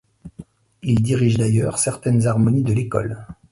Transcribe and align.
Il 0.81 1.03
dirige 1.03 1.37
d'ailleurs 1.37 1.77
certaines 1.77 2.25
harmonies 2.25 2.63
de 2.63 2.73
l'école. 2.73 3.23